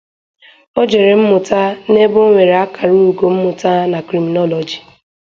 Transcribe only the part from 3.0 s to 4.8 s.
ugo mmụta na Criminology.